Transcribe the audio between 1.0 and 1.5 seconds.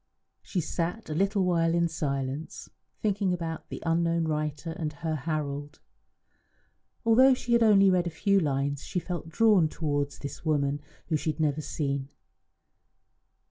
a little